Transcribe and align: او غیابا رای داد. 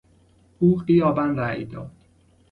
او 0.59 0.75
غیابا 0.77 1.25
رای 1.37 1.65
داد. 1.65 1.91